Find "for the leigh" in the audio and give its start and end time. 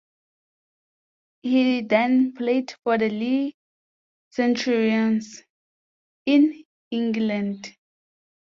2.83-3.53